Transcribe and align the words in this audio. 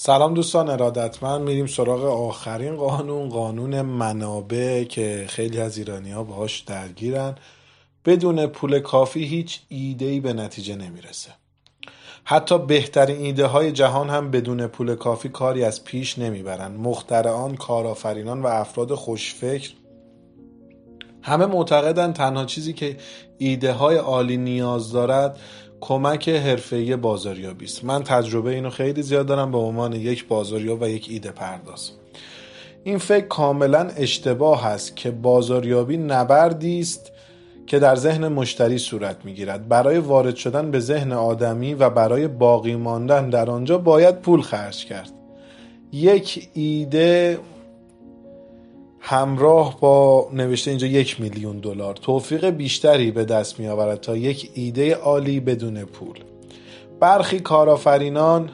سلام 0.00 0.34
دوستان 0.34 0.68
ارادتمند 0.68 1.40
میریم 1.40 1.66
سراغ 1.66 2.04
آخرین 2.04 2.76
قانون 2.76 3.28
قانون 3.28 3.82
منابع 3.82 4.84
که 4.84 5.24
خیلی 5.28 5.60
از 5.60 5.78
ایرانی 5.78 6.10
ها 6.10 6.24
باهاش 6.24 6.60
درگیرن. 6.60 7.34
بدون 8.04 8.46
پول 8.46 8.80
کافی 8.80 9.24
هیچ 9.24 9.60
ایده 9.68 10.04
ای 10.04 10.20
به 10.20 10.32
نتیجه 10.32 10.76
نمی‌رسه. 10.76 11.30
حتی 12.24 12.58
بهترین 12.58 13.16
ایده 13.16 13.46
های 13.46 13.72
جهان 13.72 14.10
هم 14.10 14.30
بدون 14.30 14.66
پول 14.66 14.94
کافی 14.94 15.28
کاری 15.28 15.64
از 15.64 15.84
پیش 15.84 16.18
نمی‌برن. 16.18 16.72
مخترعان 16.72 17.56
کارآفرینان 17.56 18.42
و 18.42 18.46
افراد 18.46 18.94
خوشفکر. 18.94 19.70
همه 21.22 21.46
معتقدن 21.46 22.12
تنها 22.12 22.44
چیزی 22.44 22.72
که 22.72 22.96
ایده 23.38 23.72
های 23.72 23.96
عالی 23.96 24.36
نیاز 24.36 24.92
دارد 24.92 25.38
کمک 25.80 26.28
حرفه‌ای 26.28 26.96
بازاریابی 26.96 27.64
است 27.64 27.84
من 27.84 28.02
تجربه 28.02 28.50
اینو 28.50 28.70
خیلی 28.70 29.02
زیاد 29.02 29.26
دارم 29.26 29.50
به 29.50 29.58
عنوان 29.58 29.92
یک 29.92 30.28
بازاریاب 30.28 30.82
و 30.82 30.88
یک 30.88 31.06
ایده 31.10 31.30
پرداز. 31.30 31.90
این 32.84 32.98
فکر 32.98 33.26
کاملا 33.26 33.88
اشتباه 33.96 34.66
است 34.66 34.96
که 34.96 35.10
بازاریابی 35.10 35.96
نبردی 35.96 36.80
است 36.80 37.12
که 37.66 37.78
در 37.78 37.96
ذهن 37.96 38.28
مشتری 38.28 38.78
صورت 38.78 39.16
می‌گیرد. 39.24 39.68
برای 39.68 39.98
وارد 39.98 40.36
شدن 40.36 40.70
به 40.70 40.80
ذهن 40.80 41.12
آدمی 41.12 41.74
و 41.74 41.90
برای 41.90 42.28
باقی 42.28 42.76
ماندن 42.76 43.30
در 43.30 43.50
آنجا 43.50 43.78
باید 43.78 44.20
پول 44.20 44.40
خرج 44.40 44.84
کرد. 44.84 45.12
یک 45.92 46.48
ایده 46.54 47.38
همراه 49.10 49.80
با 49.80 50.28
نوشته 50.32 50.70
اینجا 50.70 50.86
یک 50.86 51.20
میلیون 51.20 51.58
دلار. 51.58 51.94
توفیق 51.94 52.50
بیشتری 52.50 53.10
به 53.10 53.24
دست 53.24 53.60
می 53.60 53.68
آورد 53.68 54.00
تا 54.00 54.16
یک 54.16 54.50
ایده 54.54 54.94
عالی 54.94 55.40
بدون 55.40 55.84
پول. 55.84 56.18
برخی 57.00 57.40
کارآفرینان 57.40 58.50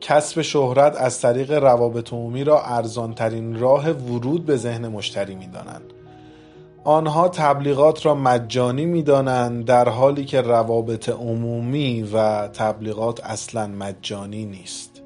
کسب 0.00 0.42
شهرت 0.42 0.96
از 0.96 1.20
طریق 1.20 1.52
روابط 1.52 2.12
عمومی 2.12 2.44
را 2.44 2.62
ارزانترین 2.62 3.58
راه 3.58 3.90
ورود 3.90 4.46
به 4.46 4.56
ذهن 4.56 4.88
مشتری 4.88 5.34
می 5.34 5.46
دانند. 5.46 5.92
آنها 6.84 7.28
تبلیغات 7.28 8.06
را 8.06 8.14
مجانی 8.14 8.86
می 8.86 9.02
دانند 9.02 9.64
در 9.64 9.88
حالی 9.88 10.24
که 10.24 10.40
روابط 10.40 11.08
عمومی 11.08 12.02
و 12.02 12.48
تبلیغات 12.48 13.20
اصلا 13.24 13.66
مجانی 13.66 14.44
نیست. 14.44 14.97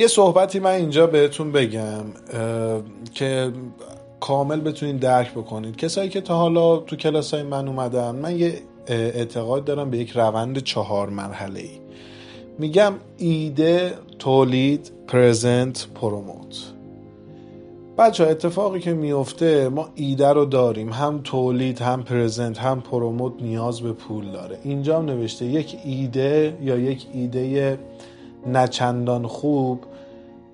یه 0.00 0.06
صحبتی 0.06 0.58
من 0.58 0.70
اینجا 0.70 1.06
بهتون 1.06 1.52
بگم 1.52 2.04
که 3.14 3.52
کامل 4.20 4.60
بتونین 4.60 4.96
درک 4.96 5.30
بکنید 5.30 5.76
کسایی 5.76 6.08
که 6.08 6.20
تا 6.20 6.36
حالا 6.36 6.76
تو 6.76 6.96
کلاس 6.96 7.34
های 7.34 7.42
من 7.42 7.68
اومدن 7.68 8.14
من 8.14 8.38
یه 8.38 8.54
اعتقاد 8.86 9.64
دارم 9.64 9.90
به 9.90 9.98
یک 9.98 10.10
روند 10.10 10.58
چهار 10.58 11.08
مرحله 11.10 11.60
ای 11.60 11.70
میگم 12.58 12.92
ایده 13.18 13.94
تولید 14.18 14.92
پرزنت 15.08 15.86
پروموت 15.94 16.72
بچه 17.98 18.26
اتفاقی 18.26 18.80
که 18.80 18.94
میفته 18.94 19.68
ما 19.68 19.88
ایده 19.94 20.28
رو 20.28 20.44
داریم. 20.44 20.92
هم 20.92 21.20
تولید 21.24 21.80
هم 21.80 22.02
پرزنت 22.02 22.58
هم 22.58 22.80
پروموت 22.80 23.32
نیاز 23.42 23.80
به 23.80 23.92
پول 23.92 24.32
داره. 24.32 24.58
اینجا 24.64 24.98
هم 24.98 25.04
نوشته 25.04 25.44
یک 25.44 25.76
ایده 25.84 26.56
یا 26.62 26.78
یک 26.78 27.06
ایده 27.12 27.78
نچندان 28.46 29.26
خوب 29.26 29.80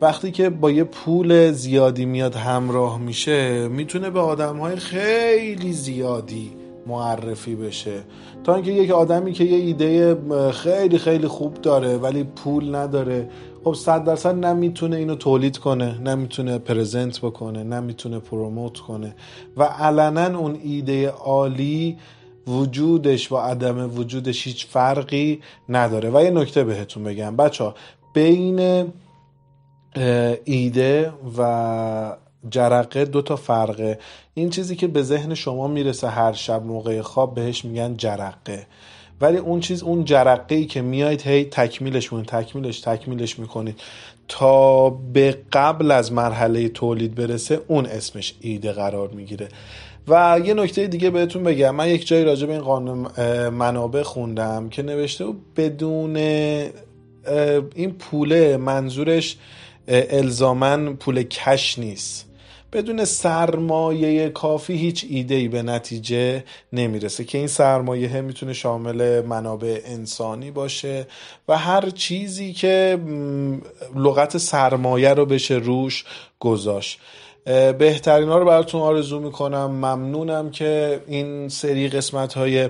وقتی 0.01 0.31
که 0.31 0.51
با 0.51 0.71
یه 0.71 0.85
پول 0.85 1.53
زیادی 1.53 2.05
میاد 2.05 2.35
همراه 2.35 2.99
میشه 2.99 3.69
می‌تونه 3.69 4.11
به 4.11 4.21
آدم 4.21 4.57
های 4.57 4.77
خیلی 4.77 5.73
زیادی 5.73 6.51
معرفی 6.87 7.55
بشه. 7.55 8.03
تا 8.45 8.55
اینکه 8.55 8.73
یک 8.73 8.91
آدمی 8.91 9.33
که 9.33 9.45
یه 9.45 9.57
ایده 9.57 10.17
خیلی 10.53 10.99
خیلی 10.99 11.27
خوب 11.27 11.55
داره 11.55 11.97
ولی 11.97 12.25
پول 12.25 12.75
نداره 12.75 13.29
خب 13.65 13.75
صد 13.75 14.05
درصد 14.05 14.45
نمی‌تونه 14.45 14.97
اینو 14.97 15.15
تولید 15.15 15.59
کنه 15.59 16.01
نمی‌تونه 16.01 16.59
پرزنت 16.59 17.21
بکنه 17.21 17.65
نمی‌تونه 17.65 18.19
پروموت 18.19 18.79
کنه. 18.79 19.15
و 19.57 19.63
علنا 19.63 20.39
اون 20.39 20.59
ایده 20.63 21.09
عالی 21.09 21.97
وجودش 22.47 23.33
و 23.33 23.37
عدم 23.37 23.99
وجودش 23.99 24.47
هیچ 24.47 24.67
فرقی 24.67 25.41
نداره. 25.69 26.11
و 26.11 26.23
یه 26.25 26.31
نکته 26.31 26.65
بهتون 26.65 27.05
بگم. 27.05 27.37
بچه 27.37 27.65
ها 27.65 27.75
بین 28.15 28.85
ایده 30.45 31.13
و 31.39 32.17
جرقه 32.51 33.05
دو 33.05 33.23
تا 33.23 33.37
فرقه. 33.37 33.99
این 34.35 34.51
چیزی 34.51 34.77
که 34.77 34.87
به 34.87 35.03
ذهن 35.03 35.35
شما 35.35 35.69
می‌رسه 35.69 36.09
هر 36.09 36.33
شب 36.33 36.63
موقع 36.63 37.01
خواب 37.01 37.35
بهش 37.35 37.65
میگن 37.65 37.97
جرقه. 37.97 38.67
ولی 39.21 39.37
اون 39.37 39.61
چیز 39.61 39.83
اون 39.83 40.05
جرقه 40.05 40.55
ای 40.55 40.67
که 40.67 40.83
میایید 40.83 41.23
هی 41.23 41.45
تکمیلش 41.45 42.13
می‌کنید 42.13 42.27
تکمیلش 42.27 42.81
تکمیلش 42.81 43.39
می‌کنید. 43.39 43.81
تا 44.29 44.91
به 44.91 45.39
قبل 45.53 45.91
از 45.91 46.13
مرحله 46.13 46.69
تولید 46.69 47.15
برسه 47.15 47.61
اون 47.69 47.87
اسمش 47.87 48.35
ایده 48.41 48.73
قرار 48.73 49.09
می‌گیره. 49.09 49.49
و 50.09 50.41
یه 50.45 50.55
نکته 50.55 50.87
دیگه 50.87 51.11
بهتون 51.11 51.43
بگم. 51.43 51.75
من 51.75 51.89
یک 51.89 52.07
جایی 52.07 52.25
راجع 52.25 52.47
به 52.47 52.53
این 52.53 52.63
قانون 52.63 53.09
منابع 53.49 54.03
خوندم 54.03 54.69
که 54.69 54.83
نوشته 54.83 55.25
بدون 55.57 56.17
این 57.75 57.93
پوله 57.99 58.57
منظورش 58.57 59.37
الزامن 59.89 60.97
پول 60.97 61.23
کش 61.23 61.79
نیست. 61.79 62.27
بدون 62.73 63.05
سرمایه 63.05 64.29
کافی 64.29 64.73
هیچ 64.77 65.07
ایده 65.11 65.35
ای 65.35 65.49
به 65.49 65.63
نتیجه 65.63 66.45
نمی‌رسه 66.73 67.25
که 67.25 67.39
این 67.39 67.47
سرمایه 67.47 68.21
می‌تونه 68.21 68.53
شامل 68.53 69.21
منابع 69.21 69.81
انسانی 69.85 70.51
باشه 70.51 71.07
و 71.49 71.59
هر 71.59 71.91
چیزی 71.91 72.53
که 72.53 72.99
لغت 73.97 74.39
سرمایه 74.39 75.15
رو 75.15 75.27
بشه 75.27 75.55
روش 75.55 76.05
گذاشت. 76.41 77.01
بهترین 77.79 78.29
ها 78.29 78.39
رو 78.39 78.45
براتون 78.45 78.81
آرزو 78.81 79.21
می‌کنم. 79.21 79.67
ممنونم 79.67 80.51
که 80.51 81.01
این 81.07 81.49
سری 81.49 81.89
قسمت 81.89 82.35
های 82.35 82.69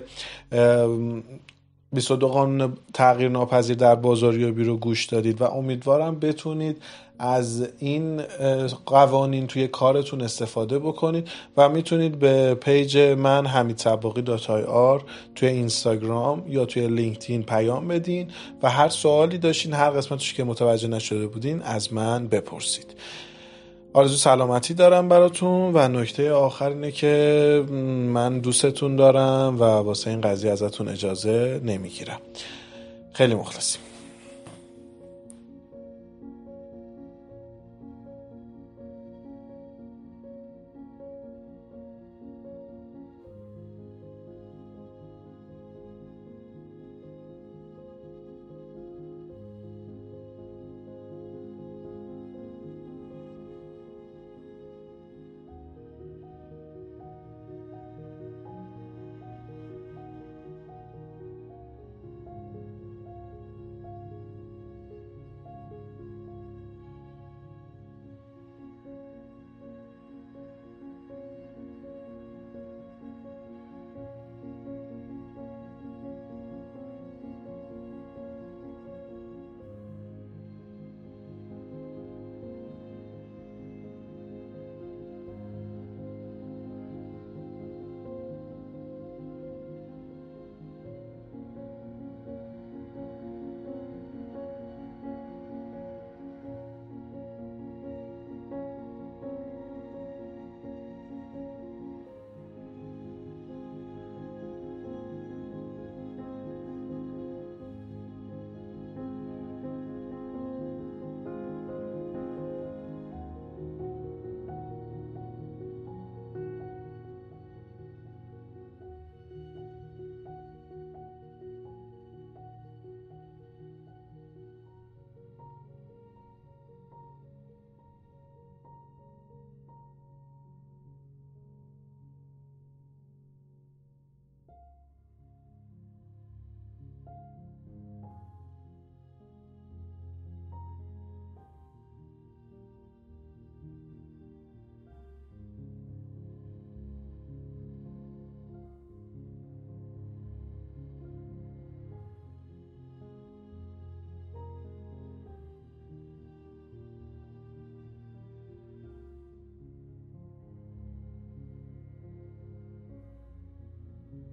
22 1.96 2.28
قانون 2.28 2.72
تغییر 2.94 3.28
ناپذیر 3.28 3.76
در 3.76 3.94
بازاریابی 3.94 4.64
رو 4.64 4.76
گوش 4.76 5.04
دادید 5.06 5.40
و 5.40 5.44
امیدوارم 5.44 6.20
بتونید 6.20 6.82
از 7.18 7.68
این 7.78 8.22
قوانین 8.86 9.46
توی 9.46 9.68
کارتون 9.68 10.20
استفاده 10.20 10.78
بکنید 10.78 11.28
و 11.56 11.68
می‌تونید 11.68 12.18
به 12.18 12.54
پیج 12.54 12.98
من 12.98 13.46
حمید 13.46 13.78
صباغی 13.78 14.22
dot 14.22 14.62
ir 14.62 15.04
توی 15.34 15.48
اینستاگرام 15.48 16.44
یا 16.48 16.64
توی 16.64 16.88
لینکدین 16.88 17.42
پیام 17.42 17.88
بدین 17.88 18.30
و 18.62 18.70
هر 18.70 18.88
سوالی 18.88 19.38
داشتین 19.38 19.72
هر 19.72 19.90
قسمتش 19.90 20.34
که 20.34 20.44
متوجه 20.44 20.88
نشده 20.88 21.26
بودین 21.26 21.62
از 21.62 21.92
من 21.92 22.28
بپرسید. 22.28 22.94
آرزو 23.96 24.16
سلامتی 24.16 24.74
دارم 24.74 25.08
براتون 25.08 25.72
و 25.74 25.88
نکته 25.88 26.32
آخر 26.32 26.68
اینه 26.68 26.90
که 26.90 27.64
من 28.12 28.38
دوستتون 28.38 28.96
دارم 28.96 29.56
و 29.60 29.64
واسه 29.64 30.10
این 30.10 30.20
قضیه 30.20 30.52
ازتون 30.52 30.88
اجازه 30.88 31.60
نمی‌گیرم. 31.64 32.18
خیلی 33.12 33.34
مخلصیم. 33.34 33.80